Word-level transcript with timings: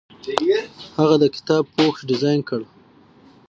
هغه 0.97 1.15
د 1.23 1.25
کتاب 1.35 1.63
پوښ 1.75 1.95
ډیزاین 2.09 2.41
کړ. 2.49 2.61